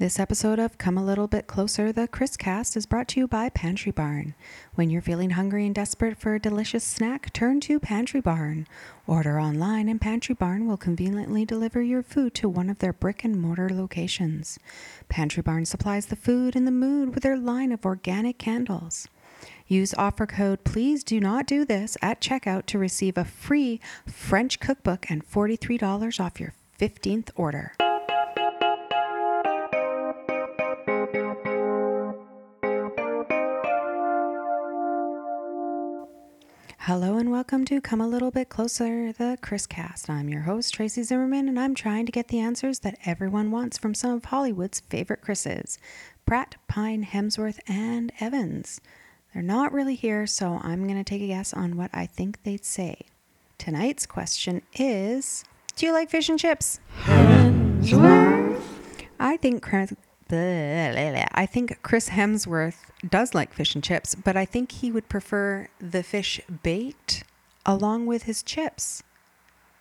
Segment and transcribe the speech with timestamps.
[0.00, 3.28] This episode of Come a Little Bit Closer, the Chris Cast, is brought to you
[3.28, 4.34] by Pantry Barn.
[4.74, 8.66] When you're feeling hungry and desperate for a delicious snack, turn to Pantry Barn.
[9.06, 13.24] Order online, and Pantry Barn will conveniently deliver your food to one of their brick
[13.24, 14.58] and mortar locations.
[15.10, 19.06] Pantry Barn supplies the food and the mood with their line of organic candles.
[19.66, 24.60] Use offer code Please Do Not Do This at checkout to receive a free French
[24.60, 27.74] cookbook and $43 off your 15th order.
[36.84, 40.08] Hello and welcome to Come a Little Bit Closer, the Chris Cast.
[40.08, 43.76] I'm your host, Tracy Zimmerman, and I'm trying to get the answers that everyone wants
[43.76, 45.78] from some of Hollywood's favorite Chris's
[46.24, 48.80] Pratt, Pine, Hemsworth, and Evans.
[49.34, 52.44] They're not really here, so I'm going to take a guess on what I think
[52.44, 53.02] they'd say.
[53.58, 55.44] Tonight's question is
[55.76, 56.80] Do you like fish and chips?
[57.02, 58.62] Hemsworth?
[59.18, 59.92] I think Chris,
[60.30, 65.68] I think Chris Hemsworth does like fish and chips, but I think he would prefer
[65.80, 67.24] the fish baked
[67.66, 69.02] along with his chips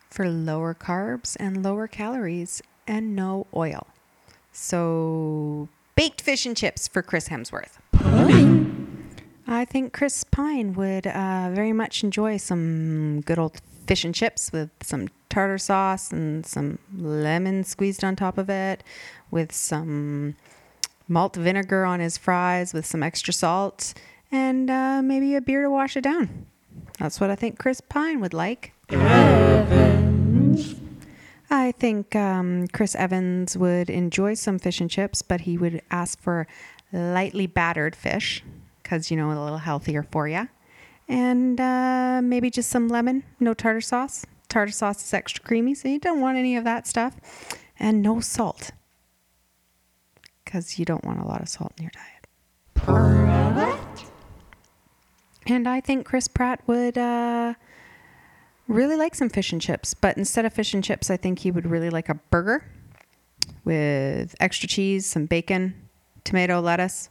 [0.10, 3.88] for lower carbs and lower calories and no oil.
[4.52, 7.78] So, baked fish and chips for Chris Hemsworth.
[9.48, 14.52] I think Chris Pine would uh, very much enjoy some good old fish and chips
[14.52, 18.84] with some tartar sauce and some lemon squeezed on top of it,
[19.32, 20.36] with some
[21.08, 23.94] malt vinegar on his fries with some extra salt,
[24.32, 26.46] and uh, maybe a beer to wash it down.
[27.00, 28.74] That's what I think Chris Pine would like.
[28.90, 30.76] Evans.
[31.50, 36.20] I think um, Chris Evans would enjoy some fish and chips, but he would ask
[36.20, 36.48] for
[36.94, 38.44] lightly battered fish
[38.84, 40.48] because, you know, a little healthier for you.
[41.08, 44.26] And uh, maybe just some lemon, no tartar sauce.
[44.50, 47.16] Tartar sauce is extra creamy, so you don't want any of that stuff.
[47.80, 48.72] And no salt
[50.44, 52.20] because you don't want a lot of salt in your diet.
[55.46, 57.54] And I think Chris Pratt would uh,
[58.68, 61.52] really like some fish and chips, but instead of fish and chips, I think he
[61.52, 62.64] would really like a burger
[63.64, 65.76] with extra cheese, some bacon,
[66.24, 67.10] tomato, lettuce.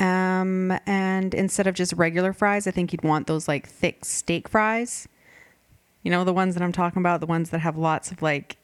[0.00, 4.48] Um, and instead of just regular fries, I think he'd want those like thick steak
[4.48, 5.06] fries.
[6.02, 8.56] You know, the ones that I'm talking about, the ones that have lots of like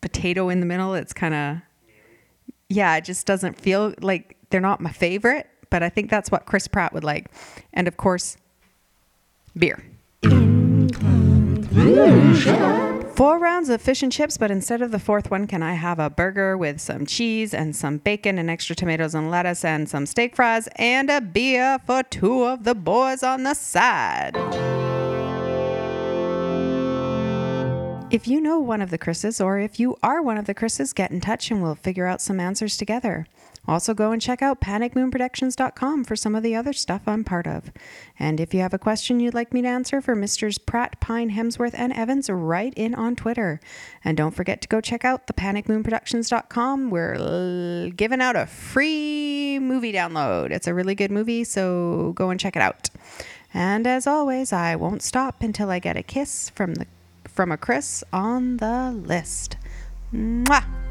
[0.00, 0.94] potato in the middle.
[0.94, 1.56] It's kind of,
[2.68, 6.46] yeah, it just doesn't feel like they're not my favorite, but I think that's what
[6.46, 7.30] Chris Pratt would like.
[7.72, 8.36] And of course,
[9.56, 9.82] beer.
[13.14, 15.98] Four rounds of fish and chips, but instead of the fourth one, can I have
[15.98, 20.04] a burger with some cheese and some bacon and extra tomatoes and lettuce and some
[20.04, 24.36] steak fries and a beer for two of the boys on the side?
[28.08, 30.92] If you know one of the Chris's, or if you are one of the Chris's,
[30.92, 33.26] get in touch and we'll figure out some answers together.
[33.66, 37.72] Also, go and check out panicmoonproductions.com for some of the other stuff I'm part of.
[38.16, 41.32] And if you have a question you'd like me to answer for Misters Pratt, Pine,
[41.32, 43.58] Hemsworth, and Evans, write in on Twitter.
[44.04, 46.90] And don't forget to go check out the panicmoonproductions.com.
[46.90, 50.52] We're l- giving out a free movie download.
[50.52, 52.88] It's a really good movie, so go and check it out.
[53.52, 56.86] And as always, I won't stop until I get a kiss from the
[57.36, 59.58] from a Chris on the list.
[60.12, 60.85] Mwah!